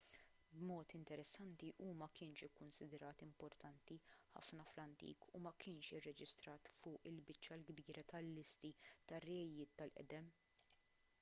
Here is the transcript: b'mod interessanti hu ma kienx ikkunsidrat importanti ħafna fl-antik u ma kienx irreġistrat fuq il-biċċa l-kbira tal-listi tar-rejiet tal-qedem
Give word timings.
b'mod 0.59 0.93
interessanti 0.99 1.67
hu 1.81 1.89
ma 1.97 2.05
kienx 2.19 2.45
ikkunsidrat 2.47 3.19
importanti 3.25 3.97
ħafna 4.37 4.65
fl-antik 4.71 5.27
u 5.39 5.41
ma 5.47 5.51
kienx 5.65 5.93
irreġistrat 5.99 6.69
fuq 6.77 7.05
il-biċċa 7.11 7.57
l-kbira 7.59 8.05
tal-listi 8.13 8.71
tar-rejiet 9.13 9.77
tal-qedem 9.83 10.31